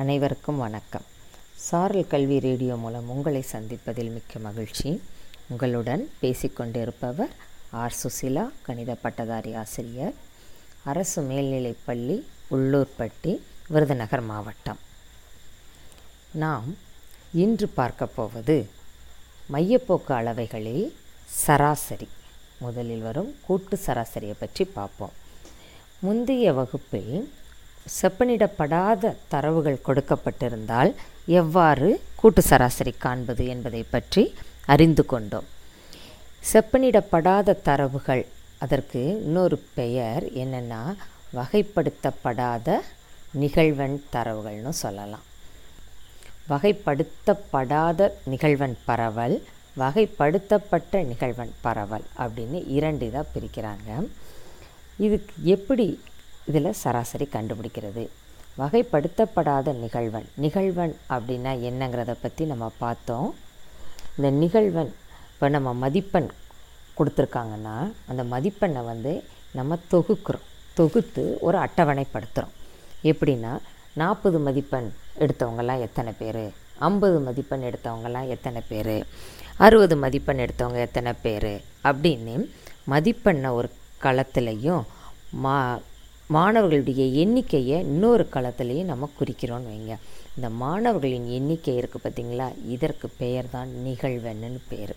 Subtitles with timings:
[0.00, 1.02] அனைவருக்கும் வணக்கம்.
[1.56, 5.02] சாரல் கல்வி ரேடியோ மூலம் உங்களை சந்திப்பதில் மிக்க மகிழ்ச்சி.
[5.48, 7.32] உங்களுடன் பேசிக்கொண்டிருப்பவர்
[7.70, 7.94] ஆர்.
[8.02, 10.12] சுசிலா கணித பட்டதாரி ஆசிரியர்
[10.84, 14.78] அரசு மேல்நிலைப்பள்ளி உள்ளூர்பட்டி விருதுநகர் மாவட்டம்.
[16.32, 16.76] நாம்
[17.32, 18.68] இன்று பார்க்க போவது
[19.52, 20.96] மையப்போக்கு அளவைகளில்
[21.26, 22.08] சராசரி.
[22.58, 25.12] முதலில் வரும் கூட்டு சராசரியை பற்றி பார்ப்போம்.
[26.00, 27.32] முந்தைய வகுப்பில்
[27.96, 30.90] செப்பனிடப்படாத தரவுகள் கொடுக்கப்பட்டிருந்தால்
[31.40, 31.88] எவ்வாறு
[32.20, 34.22] கூட்டு சராசரி காண்பது என்பதை பற்றி
[34.72, 35.48] அறிந்து கொண்டோம்.
[36.50, 38.24] செப்பனிடப்படாத தரவுகள்
[38.64, 40.82] அதற்கு இன்னொரு பெயர் என்னென்னா
[41.38, 42.78] வகைப்படுத்தப்படாத
[43.42, 45.24] நிகழ்வெண் தரவுகள்னு சொல்லலாம்.
[46.50, 49.36] வகைப்படுத்தப்படாத நிகழ்வெண் பரவல்
[49.80, 53.90] வகைப்படுத்தப்பட்ட நிகழ்வெண் பரவல் அப்படின்னு இரண்டு இதாக பிரிக்கிறாங்க.
[55.06, 55.86] இதுக்கு எப்படி
[56.50, 58.04] இதில் சராசரி கண்டுபிடிக்கிறது.
[58.58, 60.26] வகைப்படுத்தப்படாத நிகழ்வன்.
[60.44, 63.28] நிகழ்வன் அப்படின்னா என்னங்கிறத பற்றி நம்ம பார்த்தோம்.
[64.16, 64.90] இந்த நிகழ்வன்
[65.34, 66.30] இப்போ நம்ம மதிப்பெண்
[66.98, 67.76] கொடுத்துருக்காங்கன்னா
[68.10, 69.12] அந்த மதிப்பெண்ணை வந்து
[69.58, 70.46] நம்ம தொகுக்கிறோம்.
[70.74, 72.54] தொகுத்து ஒரு அட்டவணைப்படுத்துகிறோம்.
[73.02, 73.52] எப்படின்னா
[73.92, 76.42] நாற்பது மதிப்பெண் எடுத்தவங்கலாம் எத்தனை பேர்?
[76.78, 78.94] ஐம்பது மதிப்பெண் எடுத்தவங்கலாம் எத்தனை பேர்?
[79.56, 81.50] அறுபது மதிப்பெண் எடுத்தவங்க எத்தனை பேர்?
[81.84, 82.36] அப்படின்னு
[82.90, 83.70] மதிப்பெண்ணை ஒரு
[84.02, 84.84] களத்துலேயும்
[85.44, 85.56] மா
[86.36, 89.94] மாணவர்களுடைய எண்ணிக்கையை இன்னொரு களத்துலேயும் நம்ம குறிக்கிறோன்னு வைங்க.
[90.36, 92.46] இந்த மாணவர்களின் எண்ணிக்கை இருக்குது பார்த்திங்களா?
[92.74, 94.94] இதற்கு பெயர் தான் நிகழ்வெண்ணுன்னு பேர்.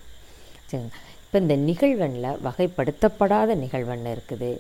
[0.69, 4.51] சரிங்களா இப்போ இந்த நிகழ்வெண்ணில் வகைப்படுத்தப்படாத நிகழ்வெண் இருக்குது.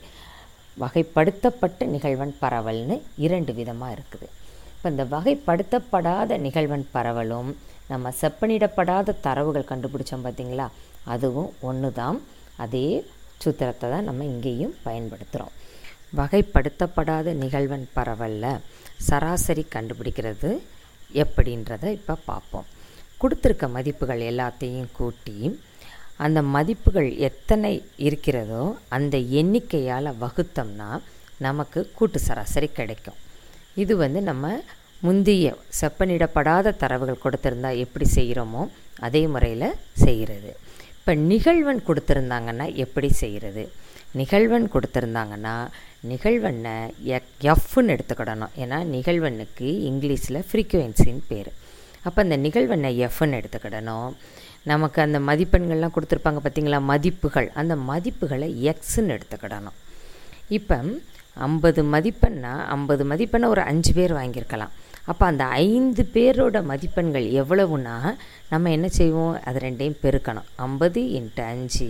[0.83, 4.27] வகைப்படுத்தப்பட்ட நிகழ்வெண் பரவல்னு இரண்டு விதமாக இருக்குது.
[4.75, 7.51] இப்போ இந்த வகைப்படுத்தப்படாத நிகழ்வெண் பரவலும்
[7.91, 10.67] நம்ம செப்பனிடப்படாத தரவுகள் கண்டுபிடிச்சோம் பார்த்திங்களா?
[11.15, 12.17] அதுவும் ஒன்று தான்
[12.65, 12.87] அதே
[13.43, 15.53] சூத்திரத்தை தான் நம்ம இங்கேயும் பயன்படுத்துகிறோம்
[16.19, 18.45] வகைப்படுத்தப்படாத நிகழ்வன் பரவல்ல.
[19.07, 20.51] சராசரி கண்டுபிடிக்கிறது
[21.23, 22.67] எப்படின்றத இப்போ பார்ப்போம்
[23.21, 25.37] கொடுத்துருக்க மதிப்புகள் எல்லாத்தையும் கூட்டி
[26.25, 27.71] அந்த மதிப்புகள் எத்தனை
[28.07, 28.63] இருக்கிறதோ
[28.95, 30.89] அந்த எண்ணிக்கையால் வகுத்தோம்னா
[31.45, 33.19] நமக்கு கூட்டு சராசரி கிடைக்கும்.
[33.83, 34.51] இது வந்து நம்ம
[35.05, 35.47] முந்தைய
[35.79, 38.61] செப்பனிடப்படாத தரவுகள் கொடுத்துருந்தா எப்படி செய்கிறோமோ
[39.07, 40.51] அதே முறையில் செய்கிறது.
[41.03, 43.63] இப்போ நிகழ்வன் கொடுத்துருந்தாங்கன்னா எப்படி செய்கிறது
[44.19, 45.55] நிகழ்வன் கொடுத்துருந்தாங்கன்னா
[46.11, 46.75] நிகழ்வனை
[47.15, 48.53] எக் எஃப்னு எடுத்துக்கிடணும்.
[48.63, 51.49] ஏன்னா நிகழ்வனுக்கு இங்கிலீஷில் ஃப்ரீக்குவென்சின்னு பேர்.
[52.05, 54.09] அப்போ அந்த நிகழ்வனை எஃப்னு எடுத்துக்கிடணும்.
[54.71, 57.49] நமக்கு அந்த மதிப்பெண்கள்லாம் கொடுத்துருப்பாங்க பார்த்திங்களா மதிப்புகள்.
[57.61, 59.77] அந்த மதிப்புகளை எக்ஸுன்னு எடுத்துக்கிடணும்.
[60.59, 60.77] இப்போ
[61.49, 64.73] ஐம்பது மதிப்பெண்ணா ஐம்பது மதிப்பெண்ணை ஒரு அஞ்சு பேர் வாங்கியிருக்கலாம்.
[65.11, 67.95] அப்போ அந்த ஐந்து பேரோட மதிப்பெண்கள் எவ்வளவுன்னா
[68.49, 69.35] நம்ம என்ன செய்வோம்?
[69.49, 70.47] அது ரெண்டையும் பெருக்கணும்.
[70.67, 71.87] ஐம்பது இன்ட்டு அஞ்சு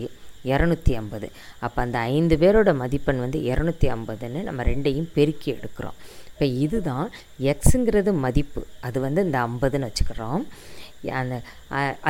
[0.52, 1.28] இரநூத்தி ஐம்பது.
[1.66, 5.98] அப்போ அந்த ஐந்து பேரோட மதிப்பெண் வந்து இரநூத்தி ஐம்பதுன்னு நம்ம ரெண்டையும் பெருக்கி எடுக்கிறோம்.
[6.32, 7.08] இப்போ இதுதான்
[7.52, 8.62] எக்ஸுங்கிறது மதிப்பு.
[8.88, 10.44] அது வந்து இந்த ஐம்பதுன்னு வச்சுக்கிறோம்.
[11.20, 11.36] அந்த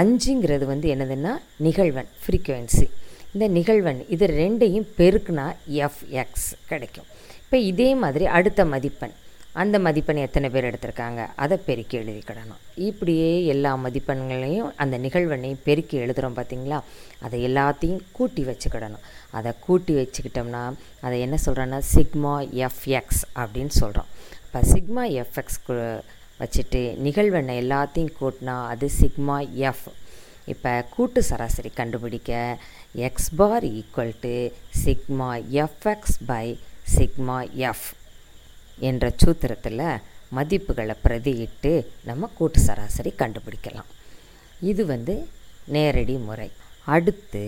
[0.02, 1.34] அஞ்சுங்கிறது வந்து என்னதுன்னா
[1.68, 2.88] நிகழ்வன் ஃப்ரீக்குவென்சி
[3.34, 5.46] இந்த நிகழ்வன் இது ரெண்டையும் பெருக்குனா
[5.86, 7.10] எஃப்எக்ஸ் கிடைக்கும்.
[7.44, 9.16] இப்போ இதே மாதிரி அடுத்த மதிப்பெண்.
[9.62, 11.22] அந்த மதிப்பெண் எத்தனை பேர் எடுத்திருக்காங்க?
[11.44, 16.80] அதை பெருக்கி எழுதிக்கிடணும் இப்படியே எல்லா மதிப்பெண்களையும் அந்த நிகழ்வெண்ணையும் பெருக்கி எழுதுகிறோம் பார்த்திங்களா
[17.26, 19.04] அதை எல்லாத்தையும் கூட்டி வச்சுக்கிடணும்.
[19.38, 20.64] அதை கூட்டி வச்சுக்கிட்டோம்னா
[21.06, 22.34] அதை என்ன சொல்கிறோன்னா சிக்மா
[22.68, 24.10] எஃப்எக்ஸ் அப்படின்னு சொல்கிறோம்
[24.46, 25.60] இப்போ சிக்மா எஃப்எக்ஸ்
[26.42, 29.38] வச்சுட்டு நிகழ்வெண்ணை எல்லாத்தையும் கூட்டினா அது சிக்மா
[29.70, 29.88] எஃப்
[30.54, 32.32] இப்போ கூட்டு சராசரி கண்டுபிடிக்க
[33.08, 34.34] x bar equal to
[34.86, 35.30] sigma
[35.64, 36.46] f x by
[36.98, 37.38] sigma
[37.70, 37.86] f
[38.80, 39.86] என்ற சூத்திரத்தில்
[40.38, 41.72] மதிப்புகளை பிரதியிட்டு
[42.10, 43.90] நம்ம கூட்டு சராசரி கண்டுபிடிக்கலாம்.
[44.60, 45.28] இது வந்து
[45.76, 46.52] நேரடி முறை.
[46.96, 47.44] அடுத்து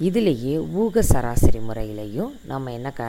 [0.00, 3.04] இதிலேயே ஊக சராசரி முறையிலையும் நம்ம என்ன க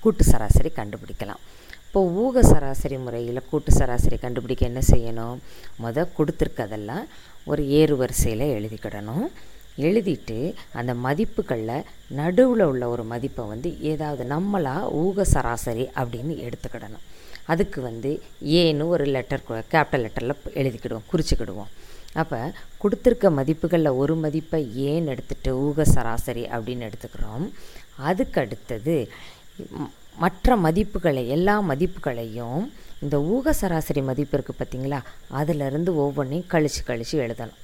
[0.00, 1.42] கூட்டு சராசரி கண்டுபிடிக்கலாம்.
[1.86, 5.36] இப்போ ஊக சராசரி முறையில் கூட்டு சராசரி கண்டுபிடிக்க என்ன செய்யணும்?
[5.82, 7.04] முத கொடுத்துருக்கதெல்லாம்
[7.44, 9.26] ஒரு ஏறு வரிசையில் எழுதிக்கிடணும்.
[9.84, 10.38] எழுதிட்டு
[10.80, 11.86] அந்த மதிப்புகளில்
[12.18, 17.04] நடுவில் உள்ள ஒரு மதிப்பை வந்து ஏதாவது நம்மளாக ஊக சராசரி அப்படின்னு எடுத்துக்கிடணும்.
[17.52, 18.10] அதுக்கு வந்து
[18.60, 21.72] ஏன்னு ஒரு லெட்டர் கேபிட்டல் லெட்டரில் எழுதிக்கிடுவோம் குறிச்சிக்கிடுவோம்.
[22.22, 22.38] அப்போ
[22.82, 27.44] கொடுத்துருக்க மதிப்புகளில் ஒரு மதிப்பை ஏன்னு எடுத்துகிட்டு ஊக சராசரி அப்படின்னு எடுத்துக்கிறோம்.
[28.10, 28.96] அதுக்கு அடுத்தது
[30.24, 32.62] மற்ற மதிப்புகளை எல்லா மதிப்புகளையும்
[33.04, 35.00] இந்த ஊக சராசரி மதிப்பு இருக்குது பார்த்திங்களா
[35.40, 37.60] அதிலிருந்து ஒவ்வொன்றையும் கழித்து கழித்து எழுதணும்.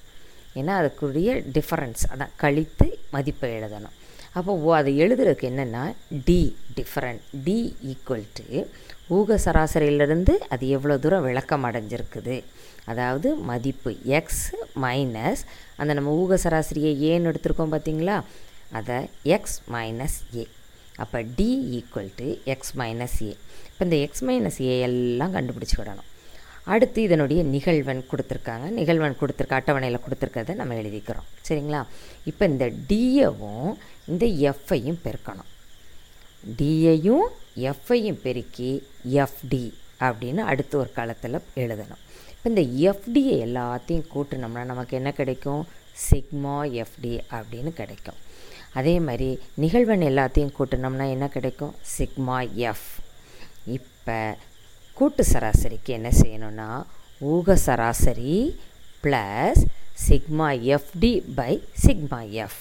[0.60, 3.96] ஏன்னா அதுக்குரிய டிஃபரன்ஸ் அதான் கழித்து மதிப்பை எழுதணும்.
[4.38, 5.82] அப்போ ஓ அதை எழுதுறதுக்கு என்னென்னா
[6.28, 6.40] d
[6.78, 7.56] different d
[7.92, 8.46] equal to
[9.16, 12.36] ஊக சராசரியிலிருந்து அது எவ்வளோ தூரம் விளக்கம் அடைஞ்சிருக்குது?
[12.90, 14.44] அதாவது மதிப்பு எக்ஸ்
[14.84, 15.42] மைனஸ்
[15.80, 18.16] அந்த நம்ம ஊக சராசரியை ஏன்னு எடுத்திருக்கோம் பார்த்தீங்களா?
[18.78, 18.98] அதை
[19.36, 20.44] எக்ஸ் மைனஸ் ஏ
[21.02, 23.32] அப்போ d equal to x minus a
[23.70, 26.08] இப்போ இந்த எக்ஸ் மைனஸ் ஏ எல்லாம் கண்டுபிடிச்சிக்கிடணும்
[26.64, 28.66] அடுத்து இதனுடைய நிகழ்வன் கொடுத்துருக்காங்க.
[28.70, 31.28] நிகழ்வன் கொடுத்துருக்க அட்டவணையில் கொடுத்துருக்கிறத நம்ம எழுதிக்கிறோம்.
[31.48, 31.80] சரிங்களா?
[32.24, 33.74] இப்போ இந்த டியவும்
[34.08, 35.50] இந்த எஃப்ஐயும் பெருக்கணும்.
[36.58, 37.26] டியையும்
[37.56, 39.64] எஃப்ஐயும் பெருக்கி எஃப்டி
[40.00, 42.02] அப்படின்னு அடுத்து ஒரு காலத்தில் எழுதணும்.
[42.34, 45.66] இப்போ இந்த எஃப்டியை எல்லாத்தையும் கூட்டினோம்னா நமக்கு என்ன கிடைக்கும்?
[46.10, 48.20] சிக்மா எஃப்டி அப்படின்னு கிடைக்கும்.
[48.72, 51.74] அதே மாதிரி நிகழ்வன் எல்லாத்தையும் கூட்டினோம்னா என்ன கிடைக்கும்?
[51.98, 52.88] சிக்மா எஃப்
[53.66, 54.36] இப்போ
[54.98, 56.68] கூட்டு சராசரிக்கு என்ன செய்யணும்னா
[57.32, 58.34] ஊக சராசரி
[59.04, 59.62] plus
[60.08, 61.52] sigma f d by
[61.84, 62.60] sigma f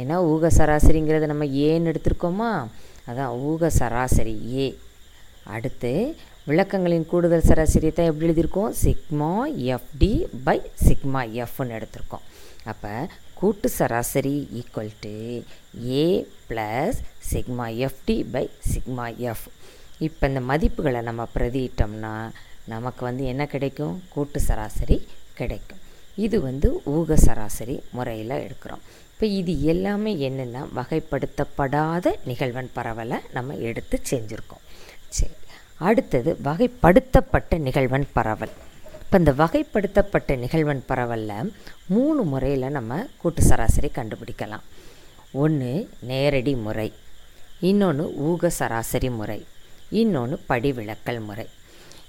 [0.00, 2.50] ஏன்னா ஊக சராசரிங்கிறத நம்ம ஏன்னு எடுத்திருக்கோமா?
[3.10, 4.66] அதான் ஊக சராசரி ஏ
[5.54, 5.92] அடுத்து
[6.50, 8.74] விளக்கங்களின் கூடுதல் சராசரி தான் எப்படி எழுதியிருக்கோம்?
[8.84, 9.32] Sigma
[9.74, 10.12] F D
[10.46, 12.24] by sigma எஃப்னு எடுத்திருக்கோம்.
[12.72, 12.92] அப்போ
[13.40, 15.16] கூட்டு சராசரி equal to
[15.98, 16.06] a
[16.50, 16.98] plus
[17.32, 19.46] sigma f d by sigma f
[19.98, 22.30] இப்போ இந்த மதிப்புகளை நம்ம பிரதியிட்டோம்னா
[22.64, 24.02] நமக்கு வந்து என்ன கிடைக்கும்?
[24.08, 25.78] கூட்டு சராசரி கிடைக்கும்.
[26.14, 28.84] இது வந்து ஊக சராசரி முறையில் எடுக்கிறோம்.
[29.12, 34.64] இப்போ இது எல்லாமே என்னென்னா வகைப்படுத்தப்படாத நிகழ்வன் பரவலை நம்ம எடுத்து செஞ்சுருக்கோம்.
[35.08, 35.36] சரி.
[35.78, 38.54] அடுத்தது வகைப்படுத்தப்பட்ட நிகழ்வன் பரவல்.
[39.02, 41.52] இப்போ இந்த வகைப்படுத்தப்பட்ட நிகழ்வன் பரவலில்
[41.86, 44.64] மூணு முறையில் நம்ம கூட்டு சராசரி கண்டுபிடிக்கலாம்.
[45.32, 46.92] ஒன்று நேரடி முறை.
[47.60, 49.46] இன்னொன்று ஊக சராசரி முறை.
[50.00, 51.46] இன்னொன்று படிவிலக்கல் முறை.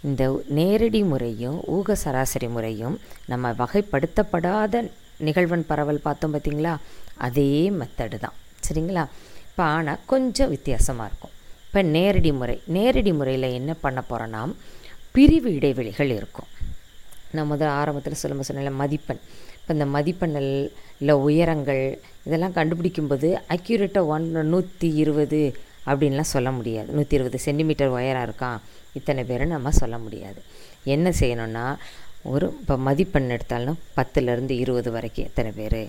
[0.07, 0.23] இந்த
[0.57, 2.95] நேரடி முறையும் ஊக சராசரி முறையும்
[3.31, 4.83] நம்ம வகைப்படுத்தப்படாத
[5.27, 6.73] நிகழ்வன் பரவல் பார்த்தோம் பார்த்திங்களா
[7.27, 8.37] அதே மெத்தடு தான்.
[8.67, 9.03] சரிங்களா?
[9.49, 11.33] இப்போ ஆனால் கொஞ்சம் வித்தியாசமாக இருக்கும்.
[11.67, 12.55] இப்போ நேரடி முறை.
[12.75, 14.41] நேரடி முறையில் என்ன பண்ண போகிறோன்னா
[15.15, 16.49] பிரிவு இடைவெளிகள் இருக்கும்.
[17.35, 19.21] நான் முதல் ஆரம்பத்தில் சொல்லும்போது சொன்ன மதிப்பெண்.
[19.59, 21.83] இப்போ இந்த மதிப்பெண்ணல் இல்லை உயரங்கள்
[22.27, 25.41] இதெல்லாம் கண்டுபிடிக்கும்போது அக்யூரேட்டாக ஒன் நூற்றி இருபது
[25.85, 26.89] அப்படின்லாம் சொல்ல முடியாது.
[26.93, 28.59] நூற்றி இருபது சென்டிமீட்டர் ஒயராக இருக்கான்
[28.93, 30.41] இத்தனை பேரும் நம்ம சொல்ல முடியாது.
[30.83, 31.65] என்ன செய்யணும்னா
[32.31, 35.81] ஒரு இப்போ மதிப்பெண் எடுத்தாலும் பத்துலேருந்து இருபது வரைக்கும் எத்தனை பேர்?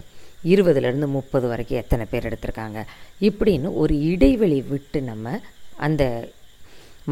[0.44, 2.80] இருபதுலேருந்து முப்பது வரைக்கும் எத்தனை பேர் எடுத்திருக்காங்க?
[3.28, 5.40] இப்படின்னு ஒரு இடைவெளி விட்டு நம்ம
[5.76, 6.04] அந்த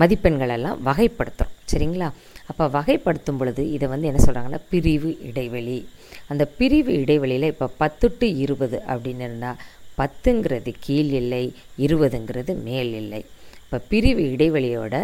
[0.00, 2.08] மதிப்பெண்களெல்லாம் வகைப்படுத்துகிறோம் சரிங்களா?
[2.50, 5.88] அப்போ வகைப்படுத்தும் பொழுது இதை வந்து என்ன சொல்கிறாங்கன்னா பிரிவு இடைவெளி.
[6.28, 9.60] அந்த பிரிவு இடைவெளியில் இப்போ பத்து டு இருபது அப்படின்னு இருந்தால்
[9.99, 11.45] பத்துங்கிறது கீழ் இல்லை
[11.79, 13.25] இருபதுங்கிறது மேல் இல்லை
[13.65, 14.97] இப்போ பிரிவு இடைவெளியோட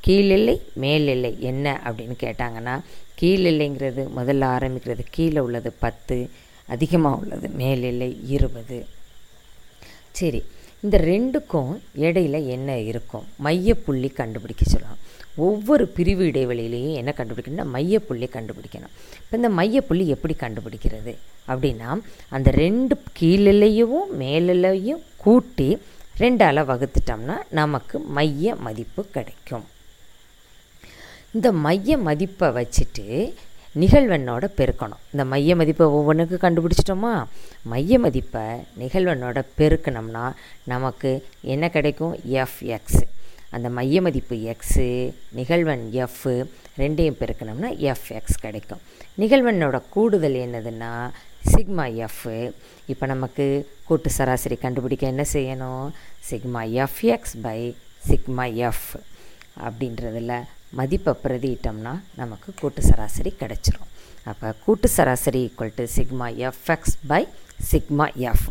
[0.00, 2.74] கீழ் இல்லை மேல் இல்லை என்ன அப்படின்னு கேட்டாங்கன்னா
[3.14, 6.16] கீழ் இல்லைங்கிறது முதல்ல ஆரம்பிக்கிறது கீழே உள்ளது பத்து
[6.66, 8.78] அதிகமாக உள்ளது மேல் இல்லை இருபது.
[10.10, 10.40] சரி
[10.80, 13.24] இந்த ரெண்டுக்கும் இடையில என்ன இருக்கும்?
[13.44, 15.00] மையப்புள்ளி கண்டுபிடிக்க சொல்லலாம்
[15.46, 18.94] ஒவ்வொரு பிரிவு இடைவெளியிலையும் என்ன கண்டுபிடிக்கணும்னா மையப்புள்ளி கண்டுபிடிக்கணும்.
[19.22, 21.12] இப்போ இந்த மையப்புள்ளி எப்படி கண்டுபிடிக்கிறது?
[21.52, 21.90] அப்படின்னா
[22.36, 25.68] அந்த ரெண்டு கீழிலையும் மேலையும் கூட்டி
[26.22, 29.66] ரெண்டால் வகுத்துட்டோம்னா நமக்கு மைய மதிப்பு கிடைக்கும்.
[31.32, 33.06] இந்த மைய மதிப்பை வச்சுட்டு
[33.80, 35.02] நிகழ்வெண்ணோட பெருக்கணும்.
[35.12, 37.12] இந்த மைய மதிப்பை ஒவ்வொன்றுக்கு கண்டுபிடிச்சிட்டோமா?
[37.72, 38.46] மைய மதிப்பை
[38.80, 40.24] நிகழ்வெண்ணோட பெருக்கணும்னா
[40.72, 41.10] நமக்கு
[41.54, 42.14] என்ன கிடைக்கும்?
[42.42, 43.00] எஃப்எக்ஸ்
[43.56, 44.86] அந்த மைய மதிப்பு எக்ஸு
[45.38, 46.34] நிகழ்வன் எஃப்பு
[46.80, 48.82] ரெண்டையும் பெருக்கணும்னா எஃப்எக்ஸ் கிடைக்கும்.
[49.20, 50.92] நிகழ்வெண்ணோட கூடுதல் என்னதுன்னா
[51.52, 52.26] சிக்மா எஃப்
[52.92, 53.44] இப்போ நமக்கு
[53.88, 55.86] கூட்டு சராசரி கண்டுபிடிக்க என்ன செய்யணும்?
[56.30, 57.60] Sigma F X by
[58.08, 58.90] sigma F
[59.66, 60.36] அப்படின்றதில்
[60.78, 63.88] மதிப்பை பிரதியிட்டோம்னா நமக்கு கூட்டு சராசரி கிடச்சிரும்.
[64.30, 67.22] அப்போ கூட்டு சராசரி equal to sigma f x by
[67.70, 68.48] sigma f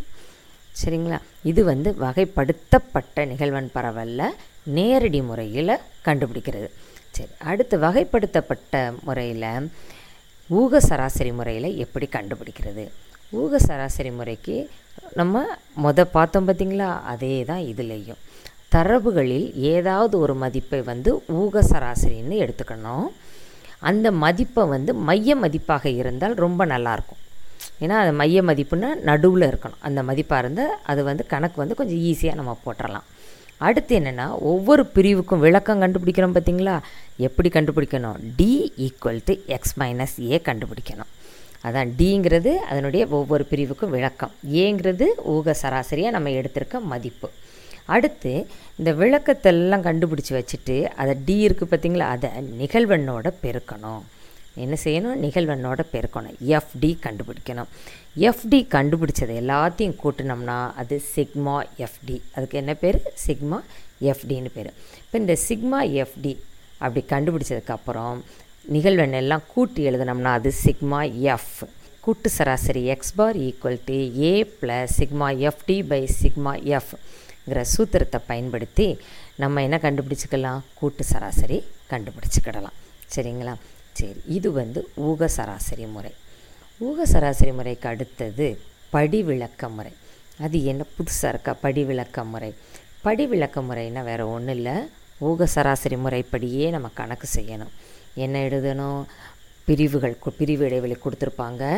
[0.79, 1.19] சரிங்களா?
[1.51, 4.35] இது வந்து வகைப்படுத்தப்பட்ட நிகழ்வன் பரவலில்
[4.77, 5.73] நேரடி முறையில்
[6.07, 6.67] கண்டுபிடிக்கிறது.
[7.15, 9.69] சரி அடுத்து வகைப்படுத்தப்பட்ட முறையில்
[10.49, 12.83] ஊக சராசரி முறையில் எப்படி கண்டுபிடிக்கிறது?
[13.41, 14.55] ஊக சராசரி முறைக்கு
[15.19, 15.41] நம்ம
[15.85, 18.21] மொத பார்த்தோம் பார்த்திங்களா அதே தான் இதுலேயும்.
[18.75, 21.09] தரவுகளில் ஏதாவது ஒரு மதிப்பை வந்து
[21.41, 23.07] ஊக சராசரின்னு எடுத்துக்கணும்.
[23.89, 27.23] அந்த மதிப்பை வந்து மைய மதிப்பாக இருந்தால் ரொம்ப நல்லாயிருக்கும்
[27.83, 29.81] ஏன்னா அது மைய மதிப்புன்னா நடுவில் இருக்கணும்.
[29.87, 33.07] அந்த மதிப்பாக இருந்தால் அது வந்து கணக்கு வந்து கொஞ்சம் ஈஸியாக நம்ம போட்டுடலாம்
[33.67, 36.75] அடுத்து என்னென்னா ஒவ்வொரு பிரிவுக்கும் விளக்கம் கண்டுபிடிக்கிறோம் பார்த்தீங்களா
[37.27, 38.17] எப்படி கண்டுபிடிக்கணும்?
[38.39, 38.51] D
[38.85, 41.11] equal to x minus a கண்டுபிடிக்கணும்.
[41.67, 44.33] அதான் டிங்கிறது அதனுடைய ஒவ்வொரு பிரிவுக்கும் விளக்கம்.
[44.63, 47.29] ஏங்கிறது ஊக சராசரியாக நம்ம எடுத்திருக்க மதிப்பு.
[47.95, 48.33] அடுத்து
[48.79, 52.29] இந்த விளக்கத்தெல்லாம் கண்டுபிடிச்சி வச்சுட்டு அதை டி இருக்குது பார்த்தீங்களா அதை
[52.61, 54.03] நிகழ்வெண்ணோட பெருக்கணும்.
[54.65, 55.19] என்ன செய்யணும்?
[55.25, 56.35] நிகழ்வெண்ணோட பெருக்கணும்.
[56.57, 57.69] எஃப்டி கண்டுபிடிக்கணும்.
[58.29, 62.99] எஃப்டி கண்டுபிடிச்சது எல்லாத்தையும் கூட்டினோம்னா அது சிக்மா எஃப்டி அதுக்கு என்ன பேர்?
[63.27, 63.59] சிக்மா
[64.11, 64.71] எஃப்டின்னு பேர்.
[65.05, 66.33] இப்போ இந்த சிக்மா எஃப்டி
[66.85, 68.17] அப்படி கண்டுபிடிச்சதுக்கப்புறம்
[68.75, 70.99] நிகழ்வெண்ணெல்லாம் கூட்டி எழுதினோம்னா அது சிக்மா
[71.33, 71.59] எஃப்
[72.05, 73.95] கூட்டு சராசரி x bar equal to
[74.25, 78.87] a plus sigma f d by sigma எஃப்ங்கிற சூத்திரத்தை பயன்படுத்தி
[79.43, 80.61] நம்ம என்ன கண்டுபிடிச்சிக்கலாம்?
[80.79, 81.57] கூட்டு சராசரி
[81.91, 82.77] கண்டுபிடிச்சிக்கிடலாம்.
[83.15, 83.55] சரிங்களா?
[83.97, 86.13] சரி இது வந்து ஊக சராசரி முறை.
[86.77, 89.91] ஊக சராசரி முறைக்கு அடுத்தது படி விளக்க முறை.
[90.39, 92.53] அது என்ன புதுசாக இருக்கா படி விளக்க முறை?
[93.01, 94.73] படி விளக்க முறைன்னா வேறு ஒன்றும் இல்லை.
[95.19, 97.71] ஊக சராசரி முறைப்படியே நம்ம கணக்கு செய்யணும்.
[98.15, 99.03] என்ன எழுதணும்?
[99.65, 101.77] பிரிவுகள் கு- பிரிவு இடைவெளி கொடுத்துருப்பாங்க.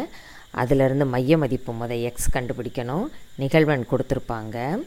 [0.52, 3.08] அதிலிருந்து மைய மதிப்பு முத எக்ஸ் கண்டுபிடிக்கணும்.
[3.36, 4.78] நிகழ்வன் கொடுத்துருப்பாங்க.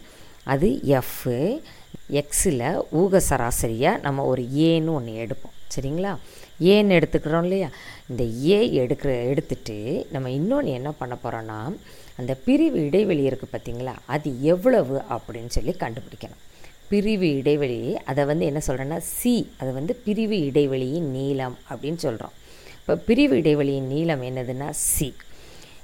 [0.43, 1.63] அது எஃப்பு
[2.11, 5.79] எக்ஸில் ஊக சராசரியாக நம்ம ஒரு ஏன்னு ஒன்று எடுப்போம்.
[5.79, 6.17] சரிங்களா?
[6.61, 7.71] ஏன்னு எடுத்துக்கிறோம் இல்லையா?
[8.09, 11.77] இந்த ஏ எடுக்கிற எடுத்துட்டு நம்ம இன்னொன்று என்ன பண்ண போகிறோன்னா
[12.17, 16.43] அந்த பிரிவு இடைவெளி இருக்குது பார்த்தீங்களா அது எவ்வளவு அப்படின்னு சொல்லி கண்டுபிடிக்கணும்.
[16.89, 22.33] பிரிவு இடைவெளி அதை வந்து என்ன சொல்கிறேன்னா சி அது வந்து பிரிவு இடைவெளியின் நீளம் அப்படின்னு சொல்கிறோம்
[22.79, 25.15] இப்போ பிரிவு இடைவெளியின் நீளம் என்னதுன்னா சி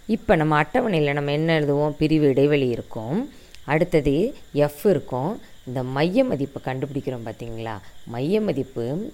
[0.07, 1.91] இப்போ நம்ம அட்டவணையில் நம்ம என்ன எழுதுவோம்?
[1.91, 3.31] பிரிவு இடைவெளி இருக்கும்.
[3.65, 5.41] அடுத்தது எஃப் இருக்கும்.
[5.67, 9.13] இந்த மைய மதிப்பு கண்டுபிடிக்கிறோம் பார்த்தீங்களா மைய மதிப்பு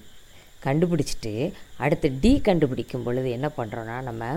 [0.66, 1.32] கண்டுபிடிச்சிட்டு
[1.84, 4.28] அடுத்து டி கண்டுபிடிக்கும் பொழுது என்ன பண்ணுறோன்னா நம்ம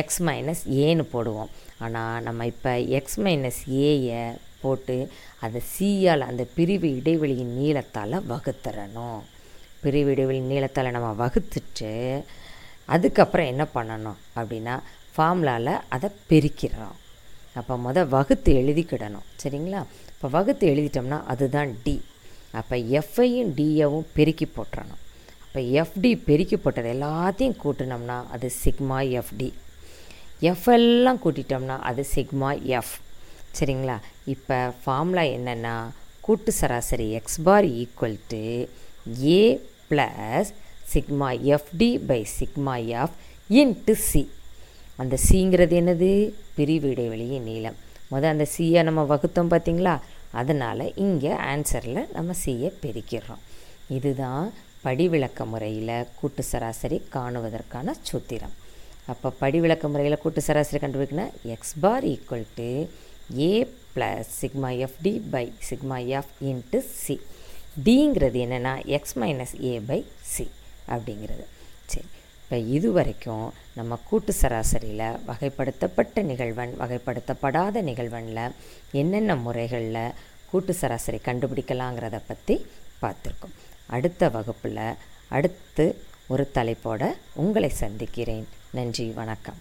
[0.00, 1.50] எக்ஸ் மைனஸ் ஏன்னு போடுவோம்.
[1.84, 4.22] ஆனால் நம்ம இப்போ எக்ஸ் மைனஸ் ஏயை
[4.62, 4.96] போட்டு
[5.44, 9.20] அதை சியால் அந்த பிரிவு இடைவெளியின் நீளத்தால் வகுத்துறணும்.
[9.82, 11.92] பிரிவு இடைவெளி நீளத்தால் நம்ம வகுத்துட்டு
[12.94, 14.74] அதுக்கப்புறம் என்ன பண்ணணும் அப்படின்னா
[15.14, 16.96] ஃபார்முலாவில் அதை பெருக்கிறோம்
[17.58, 19.28] அப்போ முத வகுத்து எழுதிக்கிடணும்.
[19.42, 19.80] சரிங்களா?
[20.14, 21.94] இப்போ வகுத்து எழுதிட்டோம்னா அதுதான் டி
[22.58, 25.00] அப்போ எஃப்ஐயும் டிஏவும் பெருக்கி போட்டுறணும்.
[25.50, 26.88] இப்போ எஃப்டி பெருக்கப்பட்டது.
[26.96, 29.48] எல்லாத்தையும் கூட்டினோம்னா அது சிக்மா எஃப்டி
[30.50, 32.92] எஃப் எல்லாம் கூட்டிட்டோம்னா அது சிக்மா எஃப்
[33.58, 33.96] சரிங்களா?
[34.34, 35.74] இப்போ ஃபார்முலா என்னென்னா
[36.26, 38.42] கூட்டு சராசரி x bar equal to
[39.32, 39.42] a
[39.90, 40.52] plus
[40.92, 43.18] sigma f d by sigma f
[43.60, 44.24] into c
[44.98, 46.12] அந்த சிங்கிறது என்னது?
[46.56, 47.78] பிரிவு இடைவெளியின் நீளம்.
[48.14, 49.96] முதல் அந்த சியை நம்ம வகுத்தோம் பார்த்தீங்களா
[50.40, 53.44] அதனால் இங்கே ஆன்சரில் நம்ம சியை பெருக்கிடுறோம்
[53.98, 54.46] இதுதான்
[54.84, 58.54] படிவிளக்க முறையில் கூட்டு சராசரி காணுவதற்கான சூத்திரம்.
[59.12, 62.68] அப்போ படிவிளக்க முறையில் கூட்டு சராசரி கண்டுபிடிக்கணும்னா x bar equal to
[63.48, 63.52] a
[63.94, 67.16] plus sigma f d by sigma f into c
[67.86, 70.00] டிங்கிறது என்னென்னா x minus a by
[70.32, 70.46] c
[70.94, 71.44] அப்படிங்கிறது.
[71.92, 72.08] சரி.
[72.42, 73.46] இப்போ இது வரைக்கும்
[73.78, 78.54] நம்ம கூட்டு சராசரியில் வகைப்படுத்தப்பட்ட நிகழ்வன் வகைப்படுத்தப்படாத நிகழ்வனில்
[79.02, 80.14] என்னென்ன முறைகளில்
[80.52, 82.56] கூட்டு சராசரி கண்டுபிடிக்கலாங்கிறத பற்றி
[83.02, 83.54] பார்த்துருக்கோம்.
[83.90, 84.80] அடுத்த வகுப்பில்
[85.28, 85.84] அடுத்து
[86.26, 87.02] ஒரு தலைப்போட
[87.34, 88.46] உங்களை சந்திக்கிறேன்.
[88.70, 89.58] நன்றி வணக்கம்.